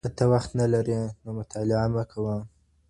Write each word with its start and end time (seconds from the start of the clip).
که 0.05 0.09
ته 0.17 0.25
وخت 0.33 0.49
نه 0.59 0.65
لرې 0.73 0.99
نو 1.23 1.29
مطالعه 1.39 1.87
مه 1.93 2.03
کوه. 2.11 2.35